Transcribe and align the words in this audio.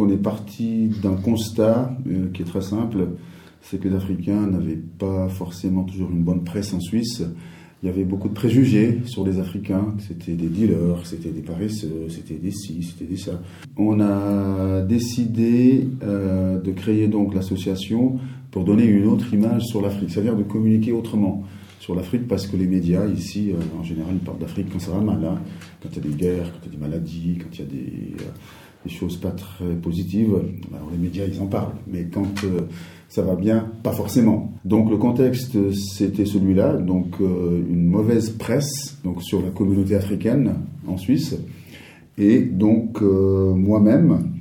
on 0.00 0.08
est 0.08 0.16
parti 0.16 0.90
d'un 1.02 1.14
constat 1.14 1.96
euh, 2.06 2.28
qui 2.32 2.42
est 2.42 2.46
très 2.46 2.62
simple, 2.62 3.08
c'est 3.62 3.78
que 3.78 3.88
les 3.88 3.96
Africains 3.96 4.46
n'avaient 4.46 4.80
pas 4.98 5.28
forcément 5.28 5.84
toujours 5.84 6.10
une 6.10 6.22
bonne 6.22 6.44
presse 6.44 6.72
en 6.72 6.80
Suisse. 6.80 7.22
Il 7.82 7.86
y 7.86 7.88
avait 7.88 8.04
beaucoup 8.04 8.28
de 8.28 8.34
préjugés 8.34 9.00
sur 9.04 9.24
les 9.24 9.38
Africains, 9.38 9.94
c'était 9.98 10.32
des 10.32 10.48
dealers, 10.48 11.04
c'était 11.04 11.30
des 11.30 11.42
paresseux, 11.42 12.06
c'était 12.08 12.34
des 12.34 12.50
ci, 12.50 12.82
c'était 12.82 13.04
des 13.04 13.18
ça. 13.18 13.40
On 13.76 14.00
a 14.00 14.80
décidé 14.82 15.86
euh, 16.02 16.58
de 16.58 16.70
créer 16.72 17.06
donc 17.06 17.34
l'association 17.34 18.18
pour 18.50 18.64
donner 18.64 18.84
une 18.84 19.06
autre 19.06 19.32
image 19.34 19.62
sur 19.64 19.82
l'Afrique, 19.82 20.10
c'est-à-dire 20.10 20.36
de 20.36 20.42
communiquer 20.42 20.92
autrement 20.92 21.44
sur 21.78 21.94
l'Afrique 21.94 22.26
parce 22.26 22.46
que 22.46 22.56
les 22.56 22.66
médias 22.66 23.06
ici, 23.06 23.52
euh, 23.52 23.78
en 23.78 23.82
général, 23.82 24.14
ils 24.14 24.24
parlent 24.24 24.38
d'Afrique 24.38 24.68
quand 24.72 24.80
ça 24.80 24.92
va 24.92 25.00
mal, 25.00 25.24
hein. 25.24 25.38
quand 25.82 25.90
il 25.92 25.96
y 25.96 25.98
a 25.98 26.10
des 26.10 26.16
guerres, 26.16 26.52
quand 26.52 26.66
il 26.66 26.72
y 26.72 26.74
a 26.74 26.78
des 26.78 26.84
maladies, 26.84 27.38
quand 27.40 27.48
il 27.52 27.60
y 27.60 27.62
a 27.62 27.66
des, 27.66 28.16
des 28.86 28.92
choses 28.92 29.16
pas 29.16 29.30
très 29.30 29.74
positives. 29.82 30.34
Les 30.92 30.98
médias, 30.98 31.24
ils 31.26 31.40
en 31.40 31.46
parlent, 31.46 31.74
mais 31.90 32.04
quand 32.04 32.44
euh, 32.44 32.62
ça 33.08 33.22
va 33.22 33.34
bien, 33.34 33.70
pas 33.82 33.92
forcément. 33.92 34.52
Donc 34.64 34.90
le 34.90 34.96
contexte, 34.96 35.56
c'était 35.72 36.26
celui-là, 36.26 36.76
donc 36.76 37.20
une 37.20 37.86
mauvaise 37.86 38.30
presse 38.30 38.98
donc 39.04 39.22
sur 39.22 39.42
la 39.42 39.50
communauté 39.50 39.94
africaine 39.94 40.54
en 40.86 40.96
Suisse, 40.96 41.36
et 42.18 42.40
donc 42.40 43.00
moi-même 43.00 44.32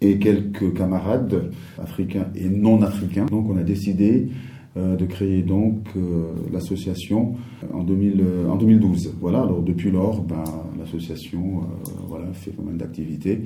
et 0.00 0.18
quelques 0.18 0.74
camarades 0.74 1.50
africains 1.78 2.26
et 2.34 2.48
non 2.48 2.82
africains. 2.82 3.26
Donc 3.26 3.48
on 3.48 3.56
a 3.56 3.62
décidé 3.62 4.28
euh, 4.28 4.55
de 4.76 5.06
créer 5.06 5.42
donc 5.42 5.86
euh, 5.96 6.32
l'association 6.52 7.34
en, 7.72 7.82
2000, 7.82 8.20
euh, 8.20 8.48
en 8.48 8.56
2012. 8.56 9.14
Voilà, 9.20 9.42
alors 9.42 9.62
depuis 9.62 9.90
lors, 9.90 10.22
ben, 10.22 10.44
l'association 10.78 11.62
voilà, 12.06 12.32
fait 12.32 12.50
pas 12.50 12.62
mal 12.62 12.76
d'activités. 12.76 13.42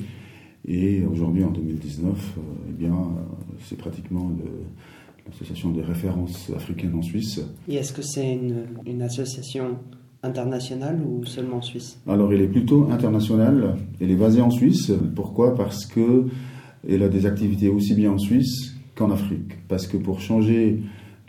Et 0.67 1.05
aujourd'hui, 1.07 1.45
en 1.45 1.51
2019, 1.51 2.39
eh 2.69 2.73
bien, 2.73 2.95
c'est 3.65 3.79
pratiquement 3.79 4.31
l'association 5.27 5.71
des 5.71 5.83
références 5.83 6.51
africaines 6.55 6.95
en 6.95 7.03
Suisse. 7.03 7.41
Et 7.69 7.77
est-ce 7.77 7.93
que 7.93 8.03
c'est 8.03 8.35
une, 8.35 8.67
une, 8.85 9.01
association 9.01 9.79
internationale 10.23 11.01
ou 11.01 11.25
seulement 11.25 11.59
en 11.59 11.63
Suisse? 11.63 11.99
Alors, 12.07 12.33
elle 12.33 12.43
est 12.43 12.49
plutôt 12.49 12.89
internationale. 12.91 13.77
Elle 14.01 14.11
est 14.11 14.17
basée 14.17 14.43
en 14.43 14.51
Suisse. 14.51 14.93
Pourquoi? 15.15 15.55
Parce 15.55 15.87
que 15.87 16.27
elle 16.89 17.03
a 17.03 17.09
des 17.09 17.27
activités 17.27 17.69
aussi 17.69 17.95
bien 17.95 18.13
en 18.13 18.19
Suisse 18.19 18.75
qu'en 18.95 19.11
Afrique. 19.11 19.67
Parce 19.69 19.87
que 19.87 19.97
pour 19.97 20.21
changer 20.21 20.81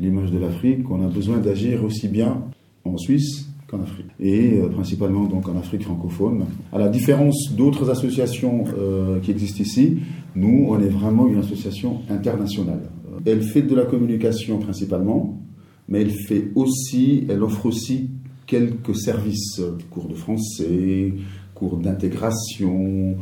l'image 0.02 0.32
de 0.32 0.40
l'Afrique, 0.40 0.90
on 0.90 1.06
a 1.06 1.08
besoin 1.08 1.38
d'agir 1.38 1.84
aussi 1.84 2.08
bien 2.08 2.44
en 2.84 2.98
Suisse 2.98 3.48
qu'en 3.68 3.82
Afrique. 3.82 4.08
Et 4.20 4.60
euh, 4.60 4.68
principalement 4.68 5.26
donc 5.26 5.48
en 5.48 5.58
Afrique 5.58 5.84
francophone. 5.84 6.46
À 6.74 6.80
la 6.80 6.90
différence 6.90 7.54
d'autres 7.56 7.90
associations 7.90 8.66
euh, 8.78 9.20
qui 9.20 9.32
existent 9.32 9.62
ici, 9.62 10.00
nous, 10.36 10.66
on 10.70 10.80
est 10.80 10.90
vraiment 10.90 11.28
une 11.28 11.38
association 11.38 12.02
internationale. 12.10 12.82
Elle 13.26 13.44
fait 13.44 13.62
de 13.62 13.76
la 13.76 13.86
communication 13.86 14.58
principalement, 14.58 15.40
mais 15.88 16.02
elle 16.02 16.12
fait 16.12 16.52
aussi, 16.56 17.26
elle 17.30 17.44
offre 17.44 17.68
aussi 17.68 18.10
quelques 18.48 18.96
services, 18.96 19.62
cours 19.92 20.08
de 20.08 20.16
français, 20.16 21.14
cours 21.54 21.78
d'intégration, 21.78 23.18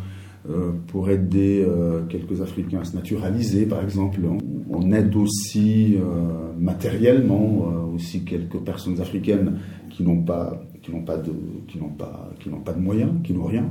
pour 0.87 1.09
aider 1.09 1.65
euh, 1.67 2.03
quelques 2.07 2.41
Africains 2.41 2.79
à 2.79 2.85
se 2.85 2.95
naturaliser, 2.95 3.65
par 3.65 3.83
exemple. 3.83 4.21
On, 4.69 4.91
aide 4.91 5.15
aussi 5.15 5.97
euh, 5.97 6.53
matériellement 6.57 7.65
aussi 7.93 8.23
quelques 8.23 8.57
personnes 8.59 8.99
africaines 9.01 9.59
qui 9.89 10.03
n'ont 10.03 10.21
pas, 10.21 10.63
qui 10.81 10.91
n'ont 10.91 11.03
pas 11.03 11.17
de, 11.17 11.31
qui 11.67 11.77
n'ont 11.77 11.89
pas, 11.89 12.31
qui 12.39 12.49
n'ont 12.49 12.61
pas 12.61 12.73
de 12.73 12.79
moyens, 12.79 13.11
qui 13.23 13.33
n'ont 13.33 13.45
rien. 13.45 13.65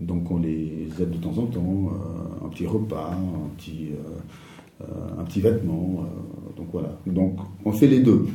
Donc 0.00 0.30
on 0.30 0.38
les 0.38 0.88
aide 1.00 1.10
de 1.10 1.16
temps 1.16 1.38
en 1.38 1.46
temps, 1.46 1.90
un 2.44 2.48
petit 2.48 2.66
repas, 2.66 3.12
un 3.12 3.56
petit, 3.56 3.90
un 4.80 5.24
petit 5.24 5.40
vêtement. 5.40 6.04
donc 6.56 6.66
voilà. 6.72 6.98
Donc 7.06 7.38
on 7.64 7.72
fait 7.72 7.86
les 7.86 8.00
deux. 8.00 8.26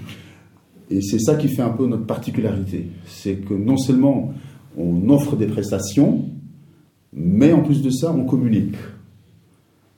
Et 0.89 1.01
c'est 1.01 1.19
ça 1.19 1.35
qui 1.35 1.49
fait 1.49 1.63
un 1.63 1.69
peu 1.69 1.85
notre 1.85 2.05
particularité. 2.05 2.87
C'est 3.05 3.35
que 3.35 3.53
non 3.53 3.77
seulement 3.77 4.33
on 4.77 5.09
offre 5.09 5.35
des 5.35 5.47
prestations, 5.47 6.25
mais 7.15 7.53
en 7.53 7.61
plus 7.61 7.81
de 7.81 7.89
ça, 7.89 8.11
on 8.11 8.25
communique. 8.25 8.75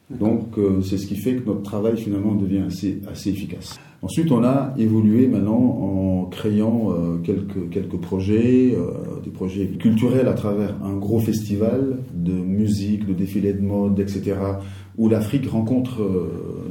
Donc 0.09 0.57
euh, 0.57 0.81
c'est 0.81 0.97
ce 0.97 1.05
qui 1.05 1.17
fait 1.17 1.35
que 1.35 1.45
notre 1.45 1.63
travail 1.63 1.97
finalement 1.97 2.33
devient 2.35 2.63
assez, 2.67 3.01
efficace. 3.29 3.77
Ensuite, 4.01 4.31
on 4.31 4.43
a 4.43 4.73
évolué 4.77 5.27
maintenant 5.27 5.57
en 5.57 6.25
créant 6.25 6.91
euh, 6.91 7.17
quelques, 7.17 7.69
quelques 7.71 7.97
projets, 7.97 8.75
euh, 8.77 8.91
des 9.23 9.31
projets 9.31 9.67
culturels 9.67 10.27
à 10.27 10.33
travers 10.33 10.75
un 10.83 10.95
gros 10.95 11.19
festival 11.19 11.97
de 12.13 12.31
musique, 12.31 13.05
de 13.05 13.13
défilés 13.13 13.53
de 13.53 13.61
mode, 13.61 13.99
etc., 13.99 14.35
où 14.97 15.09
l'Afrique 15.09 15.47
rencontre 15.47 16.01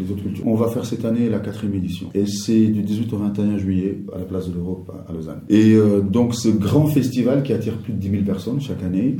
les 0.00 0.10
autres 0.10 0.22
cultures. 0.22 0.44
On 0.48 0.56
va 0.56 0.66
faire 0.66 0.84
cette 0.84 1.04
année 1.04 1.28
la 1.28 1.38
quatrième 1.38 1.76
édition. 1.76 2.08
Et 2.12 2.26
c'est 2.26 2.66
du 2.66 2.82
18 2.82 3.12
au 3.12 3.18
21 3.18 3.56
juillet 3.56 3.98
à 4.12 4.18
la 4.18 4.24
place 4.24 4.48
de 4.48 4.54
l'Europe 4.54 4.90
à 5.08 5.12
Lausanne. 5.12 5.42
Et 5.48 5.76
donc 6.10 6.34
ce 6.34 6.48
grand 6.48 6.86
festival 6.86 7.44
qui 7.44 7.52
attire 7.52 7.78
plus 7.78 7.92
de 7.92 7.98
10 7.98 8.10
000 8.10 8.22
personnes 8.24 8.60
chaque 8.60 8.82
année, 8.82 9.16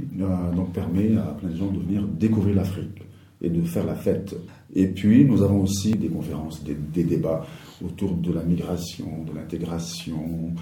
donc 0.56 0.72
permet 0.72 1.16
à 1.16 1.36
plein 1.38 1.50
de 1.50 1.56
gens 1.56 1.70
de 1.70 1.78
venir 1.78 2.02
découvrir 2.18 2.56
l'Afrique 2.56 3.06
et 3.42 3.50
de 3.50 3.62
faire 3.62 3.84
la 3.84 3.94
fête. 3.94 4.36
Et 4.74 4.86
puis, 4.86 5.24
nous 5.24 5.42
avons 5.42 5.62
aussi 5.62 5.92
des 5.92 6.08
conférences, 6.08 6.62
des, 6.64 7.04
débats 7.04 7.46
autour 7.84 8.14
de 8.14 8.32
la 8.32 8.42
migration, 8.42 9.24
de 9.28 9.34
l'intégration, 9.34 10.52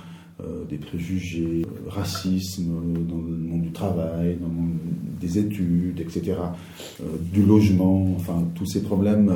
euh, 0.43 0.65
des 0.69 0.79
préjugés, 0.79 1.63
euh, 1.65 1.89
racisme 1.89 2.73
dans 3.09 3.17
le 3.17 3.37
monde 3.37 3.63
du 3.63 3.71
travail, 3.71 4.37
dans 4.41 4.49
le 4.49 4.55
monde 4.55 4.77
des 5.21 5.39
études, 5.39 6.01
etc., 6.01 6.37
euh, 7.01 7.05
du 7.33 7.45
logement, 7.45 8.15
enfin, 8.17 8.45
tous 8.55 8.67
ces 8.67 8.83
problèmes 8.83 9.33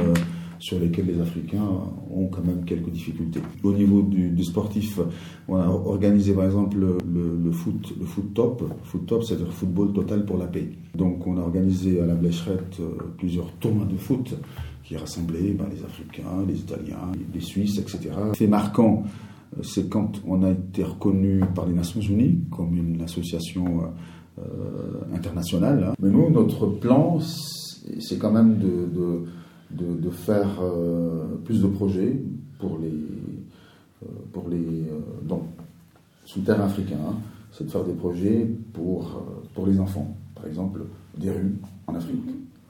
sur 0.58 0.78
lesquels 0.78 1.06
les 1.06 1.20
Africains 1.20 1.66
ont 2.10 2.26
quand 2.26 2.44
même 2.44 2.64
quelques 2.64 2.90
difficultés. 2.90 3.40
Au 3.62 3.72
niveau 3.72 4.02
du, 4.02 4.44
sportif, 4.44 4.98
on 5.46 5.56
a 5.56 5.66
organisé 5.66 6.32
par 6.32 6.44
exemple 6.44 6.78
le, 6.78 7.52
foot, 7.52 7.94
le 7.98 8.04
foot 8.04 8.34
top, 8.34 8.64
foot 8.84 9.06
top, 9.06 9.22
c'est-à-dire 9.24 9.52
football 9.52 9.92
total 9.92 10.24
pour 10.24 10.38
la 10.38 10.46
paix. 10.46 10.68
Donc 10.94 11.26
on 11.26 11.36
a 11.36 11.40
organisé 11.40 12.00
à 12.00 12.06
la 12.06 12.14
Blécherette 12.14 12.78
euh, 12.80 12.96
plusieurs 13.16 13.52
tournois 13.54 13.86
de 13.86 13.96
foot 13.96 14.34
qui 14.84 14.96
rassemblaient 14.96 15.52
ben, 15.52 15.66
les 15.70 15.84
Africains, 15.84 16.44
les 16.46 16.58
Italiens, 16.58 17.12
les 17.32 17.40
Suisses, 17.40 17.78
etc. 17.78 18.10
C'est 18.34 18.46
marquant, 18.46 19.04
euh, 19.56 19.62
c'est 19.62 19.88
quand 19.88 20.20
on 20.26 20.42
a 20.42 20.50
été 20.50 20.82
reconnu 20.82 21.40
par 21.54 21.66
les 21.66 21.74
Nations 21.74 22.00
Unies 22.00 22.40
comme 22.50 22.76
une 22.76 23.02
association 23.02 23.92
euh, 24.38 25.14
internationale. 25.14 25.92
Mais 26.00 26.10
nous, 26.10 26.30
notre 26.30 26.66
plan, 26.66 27.18
c'est 27.20 28.18
quand 28.18 28.30
même 28.30 28.58
de, 28.58 29.24
faire 30.28 30.60
euh, 30.60 31.36
plus 31.44 31.62
de 31.62 31.68
projets 31.68 32.20
pour 32.58 32.78
les, 32.78 32.88
euh, 32.88 34.06
pour 34.32 34.48
les 34.48 34.56
euh, 34.56 35.26
donc, 35.26 35.44
sous 36.26 36.40
terre 36.40 36.60
africain, 36.60 36.98
hein. 37.08 37.14
c'est 37.52 37.64
de 37.64 37.70
faire 37.70 37.84
des 37.84 37.94
projets 37.94 38.46
pour, 38.74 39.22
pour 39.54 39.66
les 39.66 39.80
enfants, 39.80 40.14
par 40.34 40.46
exemple 40.46 40.82
des 41.16 41.30
rues 41.30 41.56
en 41.86 41.94
Afrique. 41.94 42.20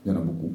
Il 0.05 0.13
y 0.13 0.15
en 0.15 0.19
a 0.19 0.21
beaucoup. 0.21 0.53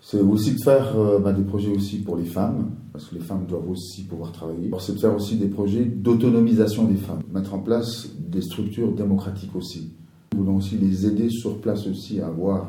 C'est 0.00 0.20
aussi 0.20 0.54
de 0.54 0.62
faire 0.64 0.96
bah, 1.20 1.32
des 1.32 1.44
projets 1.44 1.70
aussi 1.70 1.98
pour 1.98 2.16
les 2.16 2.24
femmes, 2.24 2.72
parce 2.92 3.04
que 3.06 3.14
les 3.14 3.20
femmes 3.20 3.46
doivent 3.46 3.70
aussi 3.70 4.02
pouvoir 4.02 4.32
travailler. 4.32 4.68
C'est 4.80 4.94
de 4.94 4.98
faire 4.98 5.14
aussi 5.14 5.36
des 5.36 5.46
projets 5.46 5.84
d'autonomisation 5.84 6.86
des 6.86 6.96
femmes, 6.96 7.22
mettre 7.32 7.54
en 7.54 7.60
place 7.60 8.08
des 8.18 8.42
structures 8.42 8.92
démocratiques 8.92 9.54
aussi. 9.54 9.92
Nous 10.32 10.40
voulons 10.42 10.56
aussi 10.56 10.76
les 10.76 11.06
aider 11.06 11.30
sur 11.30 11.58
place 11.58 11.86
aussi 11.86 12.20
à 12.20 12.26
avoir 12.26 12.66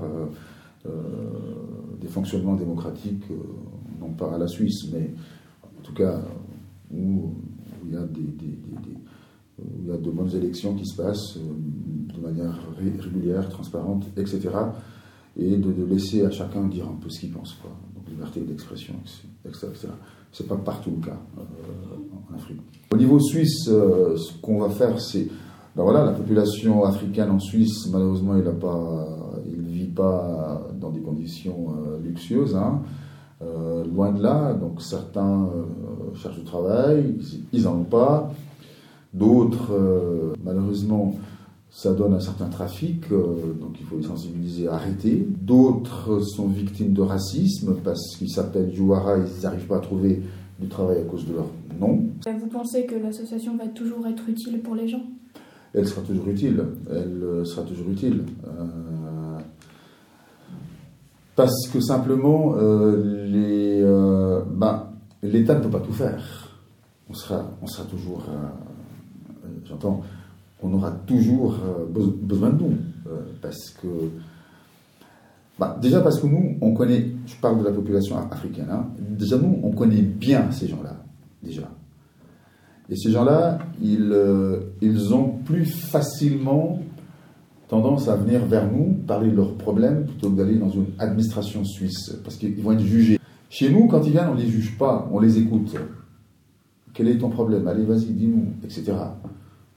des 2.13 2.19
fonctionnements 2.19 2.55
démocratiques, 2.55 3.23
euh, 3.31 3.35
non 3.99 4.13
pas 4.13 4.35
à 4.35 4.37
la 4.37 4.47
Suisse, 4.47 4.85
mais 4.93 5.09
en 5.63 5.81
tout 5.81 5.93
cas 5.93 6.21
où, 6.93 7.33
il 7.85 7.93
y 7.93 7.97
a 7.97 8.03
des, 8.03 8.21
il 9.81 9.87
y 9.87 9.91
a 9.91 9.97
de 9.97 10.09
bonnes 10.11 10.33
élections 10.35 10.75
qui 10.75 10.85
se 10.85 10.95
passent 10.95 11.37
euh, 11.37 12.15
de 12.15 12.21
manière 12.21 12.55
régulière, 12.77 13.49
transparente, 13.49 14.05
etc. 14.15 14.49
Et 15.37 15.57
de, 15.57 15.83
laisser 15.85 16.23
à 16.23 16.29
chacun 16.29 16.67
dire 16.67 16.87
un 16.87 16.97
peu 17.01 17.09
ce 17.09 17.21
qu'il 17.21 17.31
pense. 17.31 17.53
Quoi. 17.53 17.71
Liberté 18.07 18.41
d'expression, 18.41 18.93
etc. 19.43 19.67
C'est 20.31 20.47
pas 20.47 20.57
partout 20.57 20.91
le 20.91 21.07
cas 21.07 21.17
en 21.35 22.35
Afrique. 22.35 22.61
Au 22.91 22.97
niveau 22.97 23.19
suisse, 23.19 23.63
ce 23.65 24.41
qu'on 24.41 24.59
va 24.59 24.69
faire, 24.69 24.99
c'est. 25.01 25.27
Ben 25.75 25.81
voilà, 25.81 26.05
la 26.05 26.11
population 26.11 26.83
africaine 26.83 27.31
en 27.31 27.39
Suisse, 27.39 27.87
malheureusement, 27.91 28.35
il 28.37 28.43
n'a 28.43 28.51
pas 28.51 29.07
pas 29.93 30.67
dans 30.79 30.89
des 30.89 31.01
conditions 31.01 31.75
euh, 31.77 31.99
luxueuses, 32.03 32.55
hein. 32.55 32.81
euh, 33.41 33.83
loin 33.85 34.11
de 34.11 34.21
là. 34.21 34.53
Donc 34.53 34.81
certains 34.81 35.43
euh, 35.43 36.15
cherchent 36.15 36.39
du 36.39 36.43
travail, 36.43 37.15
ils 37.51 37.63
n'en 37.63 37.79
ont 37.79 37.83
pas. 37.83 38.31
D'autres, 39.13 39.71
malheureusement, 40.43 41.13
ça 41.69 41.93
donne 41.93 42.15
un 42.15 42.19
certain 42.19 42.47
trafic, 42.47 43.09
donc 43.11 43.79
il 43.79 43.85
faut 43.85 43.97
les 43.97 44.07
sensibiliser, 44.07 44.67
arrêter. 44.67 45.27
D'autres 45.39 46.19
sont 46.21 46.47
victimes 46.47 46.93
de 46.93 47.01
racisme 47.03 47.75
parce 47.83 48.15
qu'ils 48.17 48.31
s'appellent 48.31 48.73
Jouara 48.73 49.19
et 49.19 49.21
ils 49.21 49.43
n'arrivent 49.43 49.67
pas 49.67 49.77
à 49.77 49.81
trouver 49.81 50.23
du 50.59 50.67
travail 50.67 51.01
à 51.01 51.03
cause 51.03 51.27
de 51.27 51.33
leur 51.33 51.45
nom. 51.79 52.05
Vous 52.25 52.47
pensez 52.47 52.87
que 52.87 52.95
l'association 52.95 53.55
va 53.55 53.67
toujours 53.67 54.07
être 54.07 54.27
utile 54.27 54.61
pour 54.61 54.73
les 54.73 54.87
gens? 54.87 55.03
Elle 55.75 55.87
sera 55.87 56.01
toujours 56.01 56.27
utile. 56.27 56.63
Elle 56.89 57.45
sera 57.45 57.61
toujours 57.61 57.91
utile. 57.91 58.23
Parce 61.35 61.67
que 61.71 61.79
simplement, 61.79 62.55
euh, 62.57 63.27
euh, 63.33 64.43
ben, 64.51 64.89
l'État 65.23 65.55
ne 65.55 65.63
peut 65.63 65.69
pas 65.69 65.79
tout 65.79 65.93
faire. 65.93 66.23
On 67.09 67.13
sera, 67.13 67.43
on 67.61 67.67
sera 67.67 67.87
toujours, 67.87 68.23
euh, 68.29 69.47
j'entends, 69.65 70.01
on 70.61 70.73
aura 70.73 70.91
toujours 70.91 71.55
besoin 71.89 72.51
de 72.51 72.63
nous. 72.63 72.77
parce 73.41 73.71
que, 73.81 73.87
ben, 75.59 75.75
déjà 75.81 76.01
parce 76.01 76.19
que 76.19 76.27
nous, 76.27 76.57
on 76.61 76.73
connaît, 76.73 77.11
je 77.25 77.35
parle 77.35 77.59
de 77.59 77.63
la 77.65 77.71
population 77.71 78.17
africaine, 78.31 78.69
hein, 78.71 78.87
déjà 78.97 79.37
nous, 79.37 79.59
on 79.63 79.71
connaît 79.71 80.01
bien 80.01 80.51
ces 80.51 80.67
gens-là, 80.67 80.95
déjà. 81.41 81.69
Et 82.89 82.95
ces 82.95 83.11
gens-là, 83.11 83.59
ils, 83.81 84.15
ils 84.81 85.13
ont 85.13 85.29
plus 85.45 85.65
facilement 85.65 86.79
tendance 87.73 88.07
à 88.07 88.15
venir 88.15 88.45
vers 88.45 88.71
nous, 88.71 88.93
parler 89.07 89.31
de 89.31 89.35
leurs 89.35 89.55
problèmes, 89.55 90.05
plutôt 90.05 90.29
que 90.29 90.37
d'aller 90.37 90.59
dans 90.59 90.69
une 90.69 90.85
administration 90.99 91.63
suisse, 91.65 92.15
parce 92.23 92.35
qu'ils 92.35 92.61
vont 92.61 92.73
être 92.73 92.85
jugés. 92.85 93.19
Chez 93.49 93.71
nous, 93.71 93.87
quand 93.87 94.03
ils 94.03 94.11
viennent, 94.11 94.29
on 94.29 94.35
ne 94.35 94.41
les 94.41 94.47
juge 94.47 94.77
pas, 94.77 95.09
on 95.11 95.19
les 95.19 95.39
écoute. 95.39 95.75
Quel 96.93 97.07
est 97.07 97.17
ton 97.17 97.29
problème? 97.29 97.67
Allez, 97.67 97.83
vas-y, 97.83 98.11
dis-nous, 98.11 98.45
etc. 98.63 98.93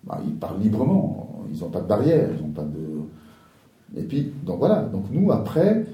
Bah, 0.04 0.20
ils 0.26 0.34
parlent 0.34 0.60
librement, 0.60 1.42
ils 1.50 1.58
n'ont 1.58 1.70
pas 1.70 1.80
de 1.80 1.88
barrière, 1.88 2.28
ils 2.38 2.42
n'ont 2.46 2.52
pas 2.52 2.64
de... 2.64 3.98
Et 3.98 4.04
puis, 4.04 4.30
donc 4.44 4.58
voilà, 4.58 4.82
donc 4.82 5.04
nous, 5.10 5.32
après, 5.32 5.86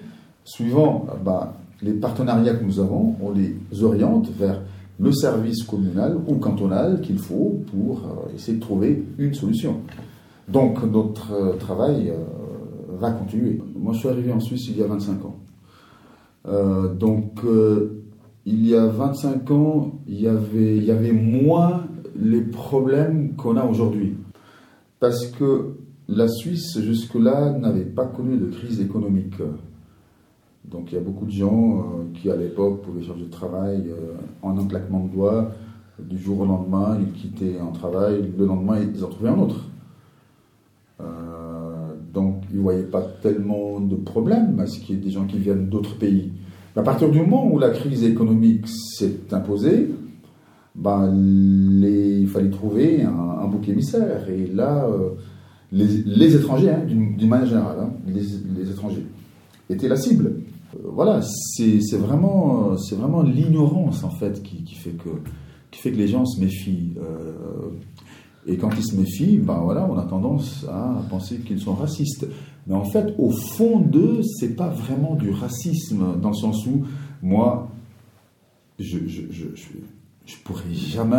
suivant 0.43 1.07
bah, 1.25 1.55
les 1.83 1.93
partenariats 1.93 2.55
que 2.55 2.65
nous 2.65 2.81
avons, 2.81 3.15
on 3.23 3.31
les 3.31 3.55
oriente 3.81 4.29
vers 4.37 4.61
le 4.99 5.13
service 5.13 5.63
communal 5.63 6.17
ou 6.27 6.35
cantonal 6.35 7.01
qu'il 7.01 7.19
faut 7.19 7.63
pour 7.71 7.99
euh, 7.99 8.35
essayer 8.35 8.59
de 8.59 8.63
trouver 8.63 9.05
une 9.19 9.35
solution. 9.35 9.77
Donc 10.49 10.83
notre 10.83 11.33
euh, 11.33 11.57
travail 11.57 12.11
euh, 12.11 12.17
va 12.99 13.13
continuer. 13.13 13.61
Moi 13.77 13.93
je 13.93 14.01
suis 14.01 14.09
arrivé 14.09 14.33
en 14.33 14.41
Suisse 14.41 14.69
il 14.69 14.79
y 14.79 14.83
a 14.83 14.87
25 14.87 15.25
ans. 15.25 15.37
Euh, 16.49 16.93
donc 16.93 17.41
il 18.45 18.67
y 18.67 18.75
a 18.75 18.87
25 18.87 19.51
ans, 19.53 20.01
il 20.09 20.21
y 20.21 20.27
avait, 20.27 20.77
il 20.77 20.85
y 20.85 20.91
avait 20.91 21.13
moins 21.13 21.87
les 22.17 22.41
problèmes 22.41 23.37
qu'on 23.37 23.57
a 23.57 23.65
aujourd'hui. 23.65 24.17
Parce 24.99 25.27
que 25.27 25.77
la 26.09 26.29
Suisse, 26.29 26.79
jusque-là, 26.81 27.57
n'avait 27.59 27.85
pas 27.85 28.07
connu 28.07 28.37
de 28.37 28.47
crise 28.47 28.81
économique. 28.81 29.35
Donc 30.65 30.91
il 30.91 30.97
y 30.97 30.99
a 30.99 31.01
beaucoup 31.01 31.25
de 31.25 31.31
gens 31.31 31.87
qui, 32.15 32.31
à 32.31 32.37
l'époque, 32.37 32.83
pouvaient 32.83 33.03
changer 33.03 33.25
de 33.25 33.31
travail 33.31 33.93
en 34.43 34.59
un 34.59 34.67
claquement 34.67 35.05
de 35.05 35.13
doigts. 35.13 35.53
Du 36.01 36.19
jour 36.19 36.41
au 36.41 36.47
lendemain, 36.47 36.99
ils 37.01 37.13
quittaient 37.13 37.59
un 37.61 37.71
travail, 37.71 38.33
le 38.37 38.47
lendemain, 38.47 38.81
ils 38.81 39.05
en 39.05 39.09
trouvaient 39.09 39.31
un 39.31 39.39
autre. 39.39 39.69
Euh, 42.53 42.55
ils 42.55 42.57
ne 42.57 42.63
voyaient 42.63 42.83
pas 42.83 43.03
tellement 43.23 43.81
de 43.81 43.97
problèmes 43.97 44.59
à 44.61 44.67
ce 44.67 44.79
qu'il 44.79 44.97
y 44.97 44.99
ait 44.99 45.03
des 45.03 45.11
gens 45.11 45.27
qui 45.27 45.39
viennent 45.39 45.69
d'autres 45.69 45.97
pays. 45.97 46.31
à 46.77 46.83
partir 46.83 47.11
du 47.11 47.19
moment 47.21 47.47
où 47.53 47.59
la 47.59 47.71
crise 47.71 48.03
économique 48.05 48.67
s'est 48.67 49.33
imposée, 49.33 49.91
ben, 50.75 51.13
il 51.15 52.29
fallait 52.29 52.51
trouver 52.51 53.03
un, 53.03 53.47
bouc 53.47 53.69
émissaire. 53.69 54.29
Et 54.31 54.47
là, 54.47 54.87
euh, 54.87 55.11
les, 55.71 56.35
étrangers, 56.35 56.71
hein, 56.71 56.85
d'une 56.87 57.29
manière 57.29 57.47
générale, 57.47 57.77
hein, 57.81 57.91
les, 58.07 58.71
étrangers, 58.71 59.05
étaient 59.69 59.89
la 59.89 59.97
cible. 59.97 60.27
Euh, 60.75 60.79
voilà, 60.85 61.21
c'est 61.23 61.97
vraiment, 61.97 62.75
vraiment 62.93 63.23
l'ignorance 63.23 64.03
en 64.05 64.11
fait 64.11 64.43
qui 64.43 64.75
fait 64.75 64.93
que 64.93 65.97
les 65.97 66.09
gens 66.09 66.25
se 66.25 66.41
méfient. 66.41 66.95
Et 68.47 68.57
quand 68.57 68.71
ils 68.77 68.85
se 68.85 68.97
méfient, 68.97 69.39
ben 69.39 69.61
voilà, 69.61 69.87
on 69.89 69.97
a 69.97 70.03
tendance 70.03 70.67
à 70.69 71.01
penser 71.09 71.39
qu'ils 71.39 71.61
sont 71.61 71.75
racistes. 71.75 72.27
Mais 72.67 72.75
en 72.75 72.85
fait, 72.85 73.15
au 73.19 73.31
fond 73.31 73.79
d'eux, 73.79 74.23
c'est 74.23 74.57
pas 74.57 74.69
vraiment 74.69 75.15
du 75.15 75.31
racisme, 75.31 76.19
dans 76.21 76.31
le 76.31 76.35
sens 76.35 76.67
où 76.67 76.85
moi, 77.23 77.69
je, 78.79 78.99
je, 79.07 79.23
je, 79.31 79.47
je, 80.27 80.37
pourrais 80.45 80.73
jamais, 80.75 81.17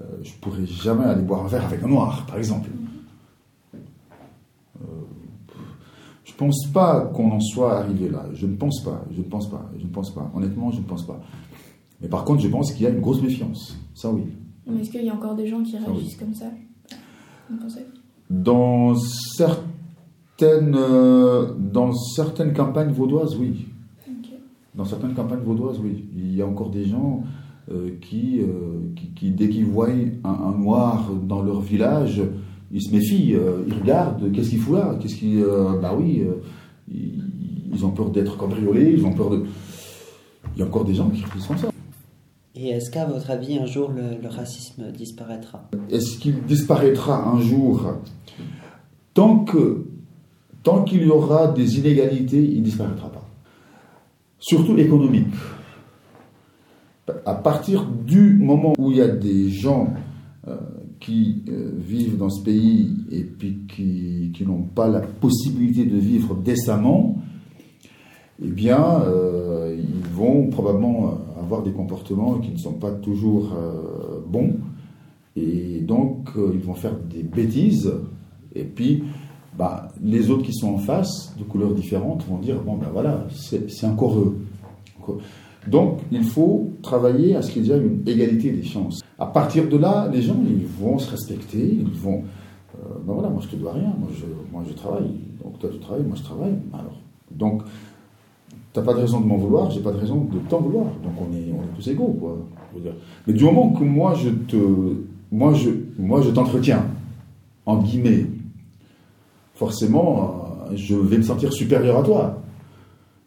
euh, 0.00 0.04
pourrais 0.40 0.66
jamais 0.66 1.04
aller 1.04 1.22
boire 1.22 1.44
un 1.44 1.48
verre 1.48 1.64
avec 1.64 1.82
un 1.82 1.88
noir, 1.88 2.26
par 2.26 2.36
exemple. 2.36 2.68
Euh, 3.74 4.86
je 6.24 6.32
pense 6.34 6.66
pas 6.72 7.00
qu'on 7.14 7.30
en 7.30 7.40
soit 7.40 7.78
arrivé 7.78 8.10
là. 8.10 8.26
Je 8.34 8.46
ne 8.46 8.56
pense 8.56 8.82
pas. 8.82 9.04
Je 9.10 9.18
ne 9.18 9.24
pense 9.24 9.48
pas. 9.48 9.70
Je 9.78 9.84
ne 9.84 9.90
pense 9.90 10.12
pas. 10.14 10.30
Honnêtement, 10.34 10.70
je 10.70 10.78
ne 10.78 10.84
pense 10.84 11.06
pas. 11.06 11.20
Mais 12.00 12.08
par 12.08 12.24
contre, 12.24 12.42
je 12.42 12.48
pense 12.48 12.72
qu'il 12.72 12.82
y 12.82 12.86
a 12.86 12.90
une 12.90 13.00
grosse 13.00 13.22
méfiance. 13.22 13.78
Ça, 13.94 14.10
oui. 14.10 14.24
Est-ce 14.80 14.90
qu'il 14.90 15.04
y 15.04 15.10
a 15.10 15.14
encore 15.14 15.34
des 15.34 15.46
gens 15.46 15.62
qui 15.62 15.76
réagissent 15.76 16.16
comme 16.16 16.34
ça? 16.34 16.46
Dans 18.30 18.94
certaines, 18.94 20.74
euh, 20.76 21.52
dans 21.58 21.92
certaines 21.92 22.52
campagnes 22.52 22.92
vaudoises, 22.92 23.36
oui. 23.36 23.66
Dans 24.74 24.84
certaines 24.84 25.12
campagnes 25.14 25.40
vaudoises, 25.40 25.78
oui. 25.82 26.06
Il 26.16 26.34
y 26.34 26.40
a 26.40 26.46
encore 26.46 26.70
des 26.70 26.86
gens 26.86 27.24
euh, 27.70 27.90
qui, 28.00 28.40
euh, 28.40 28.92
qui, 29.14 29.30
dès 29.30 29.50
qu'ils 29.50 29.66
voient 29.66 29.90
un, 30.24 30.52
noir 30.52 31.10
dans 31.12 31.42
leur 31.42 31.60
village, 31.60 32.22
ils 32.70 32.82
se 32.82 32.90
méfient, 32.90 33.34
ils 33.66 33.74
regardent, 33.74 34.32
qu'est-ce 34.32 34.50
qu'il 34.50 34.60
fout 34.60 34.76
là? 34.76 34.96
Qu'est-ce 34.98 35.16
qui, 35.16 35.42
bah 35.82 35.94
oui, 35.98 36.22
ils, 36.88 37.22
ils, 37.70 37.84
ont 37.84 37.90
peur 37.90 38.08
d'être 38.10 38.38
cambriolés, 38.38 38.94
ils 38.96 39.04
ont 39.04 39.12
peur 39.12 39.28
de. 39.28 39.44
Il 40.56 40.60
y 40.60 40.62
a 40.62 40.66
encore 40.66 40.84
des 40.84 40.94
gens 40.94 41.10
qui 41.10 41.20
font 41.20 41.56
ça. 41.56 41.71
Et 42.62 42.68
est-ce 42.68 42.92
qu'à 42.92 43.06
votre 43.06 43.28
avis, 43.28 43.58
un 43.58 43.66
jour, 43.66 43.90
le, 43.90 44.28
racisme 44.28 44.92
disparaîtra? 44.92 45.68
Est-ce 45.90 46.16
qu'il 46.16 46.44
disparaîtra 46.44 47.28
un 47.28 47.40
jour? 47.40 47.94
Tant 49.14 49.40
que 49.40 49.86
tant 50.62 50.84
qu'il 50.84 51.02
y 51.02 51.10
aura 51.10 51.48
des 51.48 51.80
inégalités, 51.80 52.40
il 52.40 52.60
ne 52.60 52.64
disparaîtra 52.64 53.10
pas. 53.10 53.28
Surtout 54.38 54.78
économique. 54.78 55.26
À 57.26 57.34
partir 57.34 57.84
du 57.84 58.34
moment 58.34 58.74
où 58.78 58.92
il 58.92 58.98
y 58.98 59.02
a 59.02 59.08
des 59.08 59.50
gens 59.50 59.92
euh, 60.46 60.56
qui 61.00 61.42
euh, 61.48 61.72
vivent 61.76 62.16
dans 62.16 62.30
ce 62.30 62.44
pays 62.44 62.94
et 63.10 63.26
qui 63.66 64.44
n'ont 64.46 64.62
pas 64.62 64.86
la 64.86 65.00
possibilité 65.00 65.84
de 65.84 65.96
vivre 65.96 66.36
décemment, 66.36 67.18
eh 68.40 68.48
bien, 68.48 69.02
euh, 69.02 69.76
ils 69.76 70.14
vont 70.14 70.46
probablement 70.46 71.18
des 71.60 71.72
comportements 71.72 72.38
qui 72.38 72.52
ne 72.52 72.56
sont 72.56 72.72
pas 72.72 72.90
toujours 72.90 73.52
euh, 73.52 74.20
bons. 74.26 74.56
Et 75.36 75.80
donc, 75.80 76.28
euh, 76.36 76.52
ils 76.54 76.60
vont 76.60 76.74
faire 76.74 76.96
des 76.96 77.22
bêtises. 77.22 77.92
Et 78.54 78.64
puis, 78.64 79.04
bah, 79.58 79.88
les 80.02 80.30
autres 80.30 80.44
qui 80.44 80.54
sont 80.54 80.74
en 80.74 80.78
face, 80.78 81.34
de 81.38 81.44
couleurs 81.44 81.74
différentes, 81.74 82.24
vont 82.26 82.38
dire 82.38 82.60
bon, 82.62 82.76
ben 82.76 82.88
voilà, 82.90 83.26
c'est 83.30 83.86
encore 83.86 84.18
eux. 84.18 84.38
Donc, 85.66 86.00
il 86.10 86.24
faut 86.24 86.70
travailler 86.82 87.36
à 87.36 87.42
ce 87.42 87.52
qu'il 87.52 87.66
y 87.66 87.70
ait 87.70 87.78
une 87.78 88.02
égalité 88.06 88.50
des 88.50 88.62
chances. 88.62 89.02
À 89.18 89.26
partir 89.26 89.68
de 89.68 89.76
là, 89.76 90.08
les 90.10 90.22
gens, 90.22 90.36
ils 90.48 90.66
vont 90.66 90.98
se 90.98 91.10
respecter, 91.10 91.78
ils 91.80 91.98
vont. 91.98 92.22
ben 93.06 93.12
voilà, 93.12 93.28
moi 93.28 93.40
je 93.42 93.48
te 93.48 93.56
dois 93.56 93.72
rien, 93.72 93.94
moi 93.98 94.08
je, 94.12 94.24
moi 94.50 94.64
je 94.66 94.72
travaille, 94.72 95.10
donc 95.42 95.58
toi 95.58 95.70
tu 95.72 95.78
travailles, 95.78 96.04
moi 96.04 96.16
je 96.16 96.22
travaille. 96.22 96.56
Alors, 96.72 96.98
donc, 97.30 97.62
T'as 98.72 98.80
pas 98.80 98.94
de 98.94 99.00
raison 99.00 99.20
de 99.20 99.26
m'en 99.26 99.36
vouloir, 99.36 99.70
j'ai 99.70 99.80
pas 99.80 99.92
de 99.92 99.98
raison 99.98 100.24
de 100.24 100.38
t'en 100.48 100.60
vouloir. 100.60 100.86
Donc 101.04 101.12
on 101.20 101.30
est 101.36 101.41
tous 101.82 101.90
égaux, 101.90 102.16
quoi. 102.18 102.38
Mais 103.26 103.32
du 103.32 103.44
moment 103.44 103.70
que 103.70 103.84
moi 103.84 104.14
je 104.14 104.30
te, 104.30 104.56
moi 105.30 105.54
je, 105.54 105.70
moi 105.98 106.22
je 106.22 106.30
t'entretiens, 106.30 106.86
en 107.66 107.82
guillemets, 107.82 108.26
forcément, 109.54 110.44
euh, 110.70 110.76
je 110.76 110.94
vais 110.94 111.18
me 111.18 111.22
sentir 111.22 111.52
supérieur 111.52 111.98
à 111.98 112.02
toi. 112.02 112.38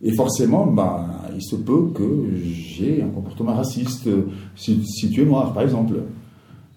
Et 0.02 0.14
forcément, 0.14 0.68
ben, 0.68 1.08
il 1.34 1.42
se 1.42 1.56
peut 1.56 1.88
que 1.94 2.26
j'ai 2.44 3.02
un 3.02 3.08
comportement 3.08 3.54
raciste 3.54 4.10
si, 4.56 4.84
si, 4.86 5.10
tu 5.10 5.22
es 5.22 5.26
noir, 5.26 5.54
par 5.54 5.64
exemple. 5.64 5.96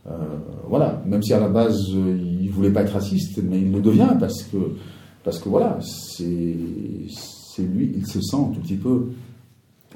Euh, 0.06 0.10
voilà, 0.68 1.02
même 1.04 1.22
si 1.22 1.32
à 1.32 1.40
la 1.40 1.48
base 1.48 1.90
il 1.90 2.48
voulait 2.50 2.70
pas 2.70 2.82
être 2.82 2.92
raciste, 2.92 3.40
mais 3.42 3.60
il 3.60 3.72
le 3.72 3.80
devient 3.80 4.16
parce 4.18 4.42
que, 4.44 4.56
parce 5.24 5.38
que 5.38 5.48
voilà, 5.48 5.78
c'est 5.82 6.56
lui, 7.58 7.92
il 7.96 8.06
se 8.06 8.20
sent 8.20 8.36
un 8.36 8.52
tout 8.54 8.60
petit 8.60 8.76
peu, 8.76 9.08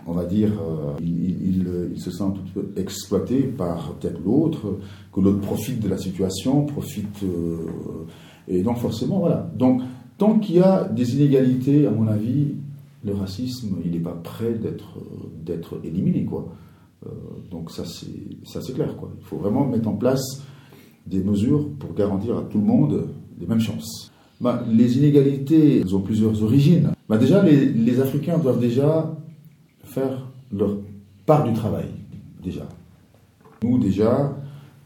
on 0.06 0.12
va 0.12 0.25
dire, 0.25 0.50
euh, 0.61 0.94
il, 1.00 2.00
se 2.00 2.11
sent 2.11 2.23
un 2.23 2.30
petit 2.30 2.50
peu 2.52 2.73
exploité 2.76 3.42
par 3.42 3.94
peut-être 3.94 4.21
l'autre, 4.25 4.78
que 5.12 5.21
l'autre 5.21 5.40
profite 5.40 5.80
de 5.80 5.88
la 5.88 5.99
situation, 5.99 6.64
profite. 6.64 7.23
Euh, 7.23 8.06
et 8.49 8.62
donc 8.62 8.78
forcément, 8.78 9.21
voilà. 9.21 9.50
Donc 9.56 9.82
tant 10.18 10.38
qu'il 10.38 10.56
y 10.56 10.61
a 10.61 10.85
des 10.85 11.14
inégalités, 11.14 11.87
à 11.87 11.90
mon 11.90 12.09
avis, 12.09 12.54
le 13.04 13.14
racisme, 13.14 13.76
il 13.85 13.92
n'est 13.92 13.99
pas 13.99 14.18
prêt 14.23 14.54
d'être, 14.54 15.80
éliminé, 15.85 16.25
quoi. 16.25 16.49
Euh, 17.06 17.11
donc 17.50 17.71
ça 17.71 17.85
c'est, 17.85 18.75
clair, 18.75 18.97
quoi. 18.97 19.11
Il 19.18 19.25
faut 19.25 19.37
vraiment 19.37 19.66
mettre 19.66 19.88
en 19.88 19.94
place 19.94 20.42
des 21.06 21.23
mesures 21.23 21.68
pour 21.78 21.94
garantir 21.94 22.38
à 22.38 22.42
tout 22.42 22.59
le 22.59 22.64
monde 22.64 23.09
les 23.40 23.47
mêmes 23.47 23.61
chances. 23.61 24.11
Ben, 24.40 24.62
les 24.73 24.99
inégalités, 24.99 25.80
elles 25.80 25.94
ont 25.94 26.00
plusieurs 26.00 26.42
origines. 26.42 26.90
Ben, 27.09 27.16
déjà, 27.16 27.42
les, 27.42 28.00
Africains 28.00 28.38
doivent 28.38 28.61
déjà 28.61 29.14
faire 29.92 30.26
leur 30.50 30.76
part 31.26 31.44
du 31.44 31.52
travail. 31.52 31.87
Déjà. 32.42 32.66
Nous, 33.62 33.78
déjà, 33.78 34.32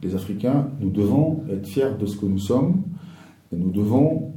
les 0.03 0.15
Africains, 0.15 0.69
nous 0.81 0.91
devons 0.91 1.43
être 1.51 1.67
fiers 1.67 1.95
de 1.99 2.07
ce 2.07 2.17
que 2.17 2.27
nous 2.27 2.39
sommes 2.39 2.83
et 3.53 3.57
nous 3.57 3.71
devons 3.71 4.33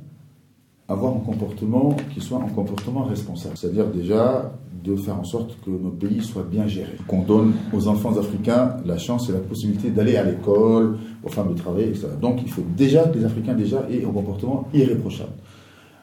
avoir 0.87 1.15
un 1.15 1.19
comportement 1.19 1.95
qui 2.13 2.21
soit 2.21 2.41
un 2.41 2.49
comportement 2.49 3.03
responsable. 3.03 3.57
C'est-à-dire 3.57 3.87
déjà 3.87 4.51
de 4.83 4.95
faire 4.95 5.19
en 5.19 5.23
sorte 5.23 5.57
que 5.63 5.69
nos 5.69 5.91
pays 5.91 6.23
soient 6.23 6.47
bien 6.49 6.65
gérés. 6.67 6.97
Qu'on 7.07 7.23
donne 7.23 7.53
aux 7.73 7.87
enfants 7.87 8.17
africains 8.17 8.77
la 8.85 8.97
chance 8.97 9.29
et 9.29 9.33
la 9.33 9.39
possibilité 9.39 9.91
d'aller 9.91 10.15
à 10.15 10.23
l'école, 10.23 10.97
aux 11.23 11.29
femmes 11.29 11.53
de 11.53 11.57
travailler, 11.57 11.89
etc. 11.89 12.07
Donc 12.19 12.39
il 12.41 12.49
faut 12.49 12.63
déjà 12.75 13.03
que 13.03 13.17
les 13.17 13.25
Africains 13.25 13.53
déjà 13.53 13.85
aient 13.91 14.05
un 14.05 14.11
comportement 14.11 14.67
irréprochable. 14.73 15.33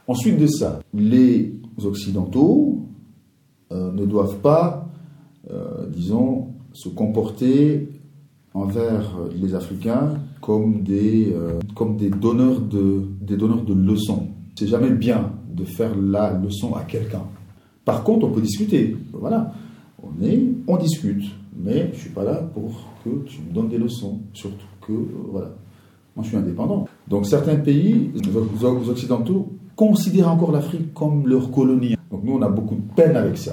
Ensuite 0.06 0.38
de 0.38 0.46
ça, 0.46 0.80
les 0.94 1.54
Occidentaux 1.82 2.75
euh, 3.72 3.92
ne 3.92 4.06
doivent 4.06 4.38
pas, 4.38 4.88
euh, 5.50 5.86
disons, 5.88 6.48
se 6.72 6.88
comporter 6.88 7.88
envers 8.54 9.18
les 9.34 9.54
Africains 9.54 10.14
comme 10.40 10.82
des, 10.82 11.32
euh, 11.32 11.58
comme 11.74 11.96
des, 11.96 12.10
donneurs 12.10 12.60
de, 12.60 13.02
des 13.20 13.36
donneurs 13.36 13.64
de 13.64 13.74
leçons. 13.74 14.28
C'est 14.54 14.68
jamais 14.68 14.90
bien 14.90 15.32
de 15.52 15.64
faire 15.64 15.96
la 15.96 16.32
leçon 16.32 16.74
à 16.74 16.82
quelqu'un. 16.82 17.24
Par 17.84 18.04
contre, 18.04 18.26
on 18.26 18.30
peut 18.30 18.40
discuter. 18.40 18.96
Voilà. 19.12 19.52
On 20.02 20.24
est, 20.24 20.40
on 20.66 20.76
discute. 20.76 21.24
Mais 21.56 21.90
je 21.92 22.00
suis 22.00 22.10
pas 22.10 22.24
là 22.24 22.34
pour 22.54 22.70
que 23.04 23.10
tu 23.26 23.40
me 23.40 23.52
donnes 23.52 23.68
des 23.68 23.78
leçons. 23.78 24.20
Surtout 24.32 24.66
que, 24.80 24.92
voilà. 25.30 25.50
Moi, 26.14 26.22
je 26.22 26.28
suis 26.28 26.36
indépendant. 26.36 26.86
Donc, 27.08 27.26
certains 27.26 27.56
pays, 27.56 28.10
les 28.14 28.88
Occidentaux, 28.88 29.48
considèrent 29.74 30.30
encore 30.30 30.52
l'Afrique 30.52 30.94
comme 30.94 31.26
leur 31.26 31.50
colonie. 31.50 31.95
Donc, 32.10 32.22
nous, 32.24 32.34
on 32.34 32.42
a 32.42 32.48
beaucoup 32.48 32.76
de 32.76 32.94
peine 32.94 33.16
avec 33.16 33.36
ça. 33.36 33.52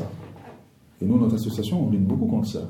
Et 1.02 1.06
nous, 1.06 1.18
notre 1.20 1.36
association, 1.36 1.88
on 1.88 1.92
lutte 1.92 2.06
beaucoup 2.06 2.28
contre 2.28 2.48
ça. 2.48 2.70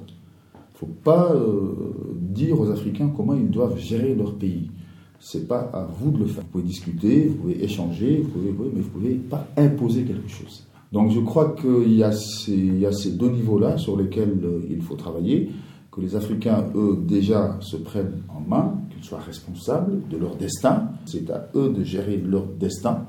Il 0.54 0.58
ne 0.74 0.78
faut 0.80 0.94
pas 1.04 1.32
euh, 1.34 2.16
dire 2.20 2.60
aux 2.60 2.70
Africains 2.70 3.12
comment 3.16 3.36
ils 3.36 3.50
doivent 3.50 3.78
gérer 3.78 4.16
leur 4.16 4.36
pays. 4.36 4.72
Ce 5.20 5.38
n'est 5.38 5.46
pas 5.46 5.70
à 5.74 5.88
vous 6.00 6.12
de 6.12 6.20
le 6.20 6.25
faire. 6.25 6.44
Vous 6.44 6.50
pouvez 6.50 6.63
discuter, 6.63 7.28
vous 7.28 7.36
pouvez 7.36 7.63
échanger, 7.63 8.22
vous 8.24 8.30
pouvez, 8.30 8.50
mais 8.52 8.58
vous 8.58 8.78
ne 8.80 8.84
pouvez 8.84 9.13
pas 9.16 9.48
imposer 9.56 10.04
quelque 10.04 10.28
chose. 10.28 10.66
Donc 10.92 11.12
je 11.12 11.20
crois 11.20 11.56
qu'il 11.60 11.94
y, 11.94 12.04
a 12.04 12.12
ces 12.12 13.12
deux 13.12 13.30
niveaux-là 13.30 13.78
sur 13.78 13.98
lesquels 13.98 14.40
euh, 14.44 14.62
il 14.70 14.82
faut 14.82 14.96
travailler, 14.96 15.50
que 15.92 16.02
les 16.02 16.16
Africains, 16.16 16.66
eux, 16.75 17.00
déjà 17.02 17.58
se 17.62 17.78
prennent 17.78 18.22
en 18.30 18.42
main, 18.42 18.75
qu'ils 18.92 19.04
soient 19.04 19.20
responsables 19.20 20.08
de 20.10 20.18
leur 20.18 20.36
destin. 20.36 20.90
C'est 21.06 21.30
à 21.30 21.50
eux 21.56 21.70
de 21.70 21.84
gérer 21.84 22.18
leur 22.18 22.46
destin, 22.46 23.06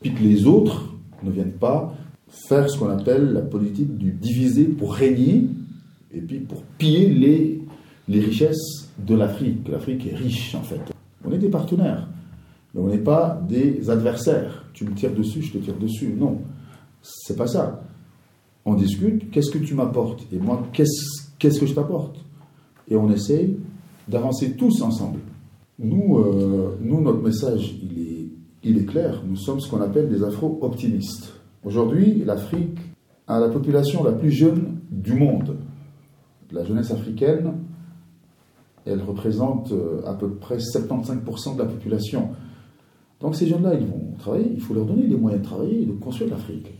puis 0.00 0.12
que 0.12 0.22
les 0.22 0.46
autres 0.46 0.94
ne 1.22 1.30
viennent 1.30 1.52
pas 1.52 1.94
faire 2.28 2.68
ce 2.68 2.78
qu'on 2.78 2.88
appelle 2.88 3.32
la 3.32 3.42
politique 3.42 3.96
du 3.96 4.10
diviser 4.10 4.64
pour 4.64 4.94
régner, 4.94 5.48
et 6.12 6.20
puis 6.20 6.38
pour 6.38 6.62
piller 6.78 7.10
les, 7.10 7.62
les 8.08 8.20
richesses 8.20 8.88
de 8.98 9.14
l'Afrique. 9.14 9.68
L'Afrique 9.68 10.06
est 10.06 10.14
riche, 10.14 10.54
en 10.54 10.62
fait. 10.62 10.80
On 11.24 11.32
est 11.32 11.38
des 11.38 11.48
partenaires, 11.48 12.08
mais 12.74 12.80
on 12.80 12.88
n'est 12.88 12.98
pas 12.98 13.42
des 13.48 13.90
adversaires. 13.90 14.64
Tu 14.72 14.84
me 14.84 14.94
tires 14.94 15.14
dessus, 15.14 15.42
je 15.42 15.52
te 15.52 15.58
tire 15.58 15.76
dessus. 15.76 16.14
Non, 16.16 16.38
c'est 17.02 17.36
pas 17.36 17.46
ça. 17.46 17.82
On 18.64 18.74
discute, 18.74 19.30
qu'est-ce 19.30 19.50
que 19.50 19.58
tu 19.58 19.74
m'apportes? 19.74 20.26
Et 20.32 20.38
moi, 20.38 20.66
qu'est-ce, 20.72 21.30
qu'est-ce 21.38 21.60
que 21.60 21.66
je 21.66 21.74
t'apporte? 21.74 22.16
Et 22.88 22.96
on 22.96 23.10
essaye 23.10 23.56
d'avancer 24.08 24.52
tous 24.52 24.82
ensemble. 24.82 25.20
Nous, 25.78 26.18
euh, 26.18 26.76
nous 26.80 27.00
notre 27.02 27.22
message, 27.22 27.76
il 27.82 27.98
est, 27.98 28.28
il 28.64 28.78
est 28.78 28.84
clair. 28.86 29.22
Nous 29.28 29.36
sommes 29.36 29.60
ce 29.60 29.68
qu'on 29.68 29.82
appelle 29.82 30.08
des 30.08 30.22
afro-optimistes. 30.22 31.34
Aujourd'hui, 31.66 32.22
l'Afrique 32.24 32.78
a 33.26 33.40
la 33.40 33.48
population 33.48 34.04
la 34.04 34.12
plus 34.12 34.30
jeune 34.30 34.78
du 34.88 35.14
monde. 35.14 35.56
La 36.52 36.64
jeunesse 36.64 36.92
africaine, 36.92 37.54
elle 38.84 39.02
représente 39.02 39.72
euh, 39.72 40.00
à 40.06 40.14
peu 40.14 40.30
près 40.30 40.58
75% 40.58 41.56
de 41.56 41.58
la 41.58 41.68
population. 41.68 42.28
Donc 43.20 43.34
ces 43.34 43.48
jeunes-là, 43.48 43.74
ils 43.74 43.86
vont 43.86 44.14
travailler, 44.16 44.48
il 44.54 44.60
faut 44.60 44.74
leur 44.74 44.84
donner 44.84 45.08
les 45.08 45.16
moyens 45.16 45.42
de 45.42 45.48
travailler 45.48 45.82
et 45.82 45.86
de 45.86 45.92
construire 45.94 46.30
l'Afrique. 46.30 46.72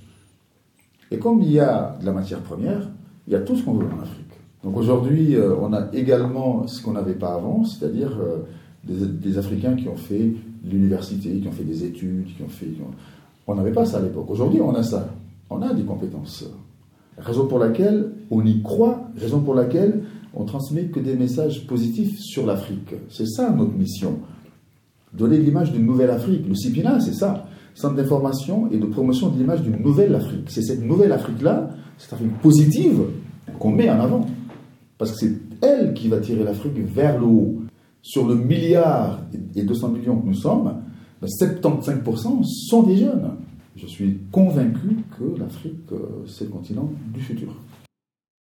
Et 1.10 1.18
comme 1.18 1.42
il 1.42 1.50
y 1.50 1.58
a 1.58 1.98
de 2.00 2.06
la 2.06 2.12
matière 2.12 2.40
première, 2.42 2.88
il 3.26 3.32
y 3.32 3.36
a 3.36 3.40
tout 3.40 3.56
ce 3.56 3.64
qu'on 3.64 3.74
veut 3.74 3.86
en 3.86 4.00
Afrique. 4.00 4.34
Donc 4.62 4.76
aujourd'hui, 4.76 5.34
euh, 5.34 5.56
on 5.60 5.72
a 5.72 5.88
également 5.94 6.68
ce 6.68 6.80
qu'on 6.80 6.92
n'avait 6.92 7.14
pas 7.14 7.34
avant, 7.34 7.64
c'est-à-dire 7.64 8.16
euh, 8.20 8.44
des, 8.84 9.36
Africains 9.36 9.74
qui 9.74 9.88
ont 9.88 9.96
fait 9.96 10.32
l'université, 10.64 11.40
qui 11.40 11.48
ont 11.48 11.52
fait 11.52 11.64
des 11.64 11.82
études, 11.82 12.26
qui 12.36 12.42
ont 12.44 12.48
fait... 12.48 12.68
On 13.46 13.54
n'avait 13.54 13.72
pas 13.72 13.84
ça 13.84 13.98
à 13.98 14.02
l'époque. 14.02 14.30
Aujourd'hui, 14.30 14.60
on 14.60 14.74
a 14.74 14.82
ça. 14.82 15.08
On 15.50 15.62
a 15.62 15.72
des 15.72 15.84
compétences. 15.84 16.44
Raison 17.18 17.46
pour 17.46 17.58
laquelle 17.58 18.12
on 18.30 18.44
y 18.44 18.62
croit, 18.62 19.08
raison 19.16 19.40
pour 19.40 19.54
laquelle 19.54 20.02
on 20.34 20.44
transmet 20.44 20.86
que 20.86 21.00
des 21.00 21.14
messages 21.14 21.66
positifs 21.66 22.18
sur 22.18 22.44
l'Afrique. 22.44 22.94
C'est 23.08 23.26
ça 23.26 23.50
notre 23.50 23.72
mission. 23.72 24.18
Donner 25.14 25.38
l'image 25.38 25.72
d'une 25.72 25.86
nouvelle 25.86 26.10
Afrique. 26.10 26.46
Le 26.46 26.54
CIPINA, 26.54 27.00
c'est 27.00 27.14
ça. 27.14 27.46
Centre 27.74 27.94
d'information 27.94 28.70
et 28.70 28.78
de 28.78 28.86
promotion 28.86 29.30
de 29.30 29.38
l'image 29.38 29.62
d'une 29.62 29.80
nouvelle 29.80 30.14
Afrique. 30.14 30.50
C'est 30.50 30.62
cette 30.62 30.82
nouvelle 30.82 31.12
Afrique-là, 31.12 31.70
cette 31.96 32.12
Afrique 32.12 32.36
positive, 32.40 33.02
qu'on 33.58 33.70
met 33.70 33.88
en 33.88 34.00
avant. 34.00 34.26
Parce 34.98 35.12
que 35.12 35.18
c'est 35.18 35.32
elle 35.62 35.94
qui 35.94 36.08
va 36.08 36.18
tirer 36.18 36.44
l'Afrique 36.44 36.76
vers 36.78 37.18
le 37.18 37.26
haut. 37.26 37.62
Sur 38.02 38.26
le 38.26 38.34
milliard 38.36 39.20
et 39.56 39.62
200 39.62 39.88
millions 39.88 40.16
que 40.16 40.26
nous 40.26 40.34
sommes, 40.34 40.74
75% 41.26 42.02
ben, 42.04 42.44
sont 42.44 42.82
des 42.82 42.96
jeunes. 42.96 43.30
Je 43.76 43.86
suis 43.86 44.18
convaincu 44.32 44.96
que 45.18 45.38
l'Afrique, 45.38 45.92
euh, 45.92 46.24
c'est 46.26 46.44
le 46.44 46.50
continent 46.50 46.90
du 47.12 47.20
futur. 47.20 47.54